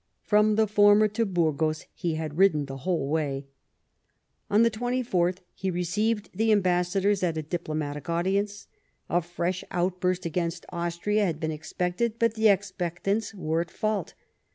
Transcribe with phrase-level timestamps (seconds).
[0.23, 3.45] From the former to Burgos he had ridden the whole way.
[4.49, 8.65] On the 24th he received the ambassadors at a diplomatic audience.
[9.11, 14.15] A fresh outburst against Austria had been expected; but the expectants were at fault.